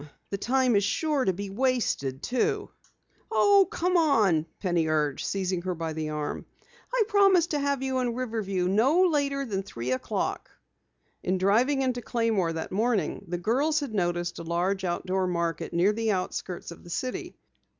The 0.31 0.37
time 0.39 0.75
is 0.75 0.83
sure 0.83 1.25
to 1.25 1.31
be 1.31 1.51
wasted 1.51 2.23
too." 2.23 2.71
"Oh, 3.31 3.67
come 3.69 3.95
along," 3.95 4.47
Penny 4.59 4.87
urged, 4.87 5.23
seizing 5.23 5.61
her 5.61 5.75
by 5.75 5.93
the 5.93 6.09
arm. 6.09 6.47
"I 6.91 7.03
promise 7.07 7.45
to 7.53 7.59
have 7.59 7.83
you 7.83 7.99
in 7.99 8.15
Riverview 8.15 8.67
no 8.67 9.03
later 9.07 9.45
than 9.45 9.61
three 9.61 9.91
o'clock." 9.91 10.49
In 11.21 11.37
driving 11.37 11.83
into 11.83 12.01
Claymore 12.01 12.53
that 12.53 12.71
morning 12.71 13.25
the 13.27 13.37
girls 13.37 13.79
had 13.81 13.93
noticed 13.93 14.39
a 14.39 14.43
large 14.43 14.83
outdoor 14.83 15.27
market 15.27 15.71
near 15.71 15.93
the 15.93 16.11
outskirts 16.11 16.71
of 16.71 16.83
the 16.83 16.89
city. 16.89 17.35